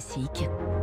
[0.00, 0.79] Classique.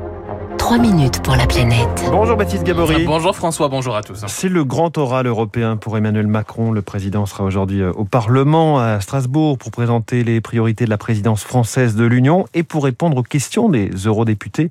[0.58, 2.04] 3 minutes pour la planète.
[2.12, 3.06] Bonjour Baptiste Gabory.
[3.06, 4.26] Bonjour François, bonjour à tous.
[4.28, 6.74] C'est le grand oral européen pour Emmanuel Macron.
[6.74, 10.98] Le président sera aujourd'hui euh, au Parlement à Strasbourg pour présenter les priorités de la
[10.98, 14.70] présidence française de l'Union et pour répondre aux questions des eurodéputés.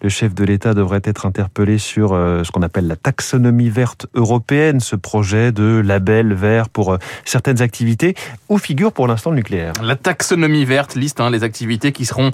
[0.00, 4.06] Le chef de l'État devrait être interpellé sur euh, ce qu'on appelle la taxonomie verte
[4.14, 8.14] européenne, ce projet de label vert pour euh, certaines activités
[8.48, 9.74] où figure pour l'instant le nucléaire.
[9.82, 12.30] La taxonomie verte liste hein, les activités qui seront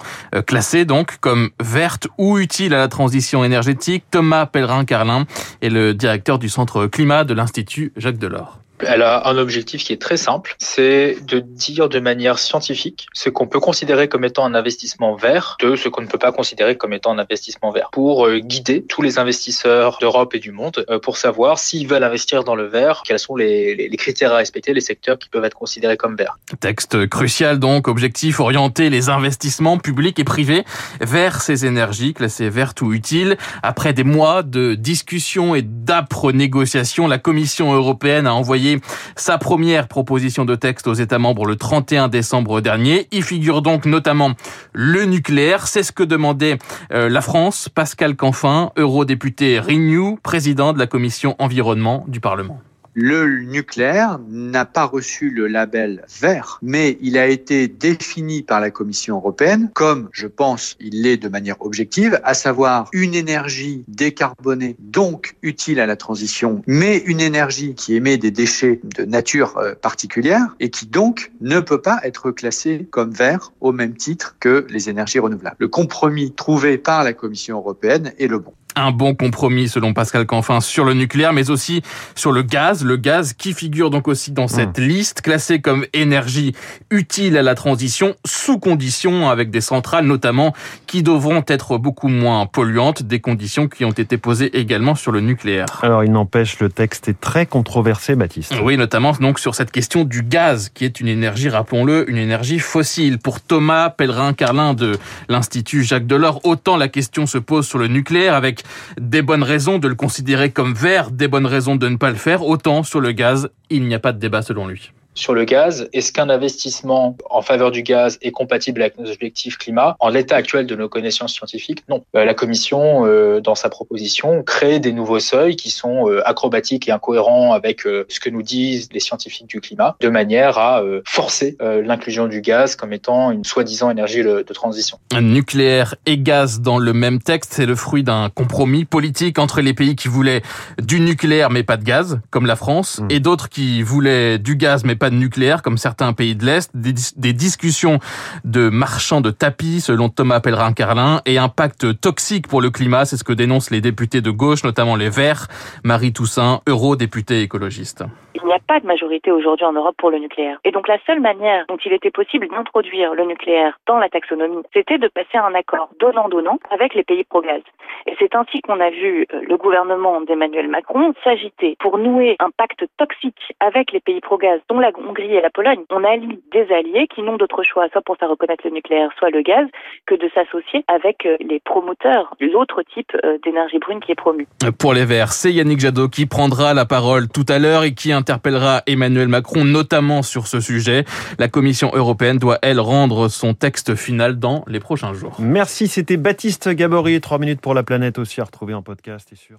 [0.47, 4.05] classées donc comme vertes ou utiles à la transition énergétique.
[4.11, 5.27] Thomas Pellerin-Carlin
[5.63, 8.61] est le directeur du Centre Climat de l'Institut Jacques Delors.
[8.87, 13.29] Elle a un objectif qui est très simple, c'est de dire de manière scientifique ce
[13.29, 16.77] qu'on peut considérer comme étant un investissement vert de ce qu'on ne peut pas considérer
[16.77, 20.85] comme étant un investissement vert, pour euh, guider tous les investisseurs d'Europe et du monde
[20.89, 24.73] euh, pour savoir s'ils veulent investir dans le vert, quels sont les, critères à respecter,
[24.73, 26.39] les secteurs qui peuvent être considérés comme verts.
[26.61, 30.65] Texte crucial donc, objectif orienter les investissements publics et privés
[31.01, 33.37] vers ces énergies classées vertes ou utiles.
[33.63, 38.70] Après des mois de discussions et d'âpres négociations, la Commission européenne a envoyé
[39.17, 43.09] sa première proposition de texte aux États membres le 31 décembre dernier.
[43.11, 44.33] Il figure donc notamment
[44.73, 45.67] le nucléaire.
[45.67, 46.59] C'est ce que demandait
[46.93, 47.69] euh, la France.
[47.69, 52.61] Pascal Canfin, eurodéputé Renew, président de la commission environnement du Parlement
[53.01, 58.71] le nucléaire n'a pas reçu le label vert, mais il a été défini par la
[58.71, 64.77] Commission européenne comme, je pense, il l'est de manière objective, à savoir une énergie décarbonée,
[64.79, 69.75] donc utile à la transition, mais une énergie qui émet des déchets de nature euh,
[69.75, 74.67] particulière et qui donc ne peut pas être classée comme vert au même titre que
[74.69, 75.57] les énergies renouvelables.
[75.59, 80.27] Le compromis trouvé par la Commission européenne est le bon un bon compromis selon Pascal
[80.27, 81.83] Canfin sur le nucléaire, mais aussi
[82.15, 82.85] sur le gaz.
[82.85, 84.83] Le gaz qui figure donc aussi dans cette mmh.
[84.83, 86.55] liste, classé comme énergie
[86.91, 90.55] utile à la transition, sous conditions, avec des centrales notamment,
[90.87, 95.21] qui devront être beaucoup moins polluantes, des conditions qui ont été posées également sur le
[95.21, 95.67] nucléaire.
[95.83, 98.55] Alors il n'empêche, le texte est très controversé, Baptiste.
[98.63, 102.59] Oui, notamment donc sur cette question du gaz, qui est une énergie, rappelons-le, une énergie
[102.59, 103.19] fossile.
[103.19, 108.35] Pour Thomas Pellerin-Carlin de l'Institut Jacques Delors, autant la question se pose sur le nucléaire
[108.35, 108.63] avec
[109.01, 112.17] des bonnes raisons de le considérer comme vert, des bonnes raisons de ne pas le
[112.17, 112.45] faire.
[112.45, 115.89] Autant sur le gaz, il n'y a pas de débat selon lui sur le gaz.
[115.93, 119.97] Est-ce qu'un investissement en faveur du gaz est compatible avec nos objectifs climat?
[120.01, 122.05] En l'état actuel de nos connaissances scientifiques, non.
[122.15, 126.89] Euh, la Commission, euh, dans sa proposition, crée des nouveaux seuils qui sont euh, acrobatiques
[126.89, 131.57] et incohérents avec ce que nous disent les scientifiques du climat, de manière à forcer
[131.61, 134.99] l'inclusion du gaz comme étant une soi-disant énergie de transition.
[135.21, 139.75] Nucléaire et gaz dans le même texte, c'est le fruit d'un compromis politique entre les
[139.75, 140.43] pays qui voulaient
[140.83, 143.07] du nucléaire mais pas de gaz, comme la France, mmh.
[143.11, 147.33] et d'autres qui voulaient du gaz mais pas nucléaire comme certains pays de l'Est, des,
[147.33, 147.99] discussions
[148.45, 153.17] de marchands de tapis selon Thomas Pellerin-Carlin et un pacte toxique pour le climat, c'est
[153.17, 155.49] ce que dénoncent les députés de gauche, notamment les Verts,
[155.85, 158.05] Marie Toussaint, eurodéputée écologiste.
[158.35, 160.59] Il n'y a pas de majorité aujourd'hui en Europe pour le nucléaire.
[160.65, 164.63] Et donc la seule manière dont il était possible d'introduire le nucléaire dans la taxonomie,
[164.73, 167.63] c'était de passer un accord donnant-donnant avec les pays pro-gaz.
[168.07, 172.51] Et c'est ainsi qu'on a vu euh, le gouvernement d'Emmanuel Macron s'agiter pour nouer un
[172.51, 175.81] pacte toxique avec les pays pro-gaz, dont la Hongrie et la Pologne.
[175.91, 179.31] On allie des alliés qui n'ont d'autre choix, soit pour faire reconnaître le nucléaire, soit
[179.31, 179.67] le gaz,
[180.07, 184.47] que de s'associer avec euh, les promoteurs, l'autre type euh, d'énergie brune qui est promu.
[184.79, 188.13] Pour les Verts, c'est Yannick Jadot qui prendra la parole tout à l'heure et qui
[188.13, 191.05] interpellera Emmanuel Macron, notamment sur ce sujet.
[191.39, 195.37] La Commission européenne doit, elle, rendre son texte final dans les prochains jours.
[195.39, 197.21] Merci, c'était Baptiste Gabory.
[197.21, 199.59] Trois minutes pour la planète aussi à retrouver en podcast et sur